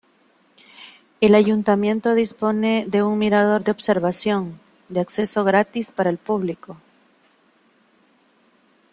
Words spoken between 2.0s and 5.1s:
dispone de un mirador de observación, de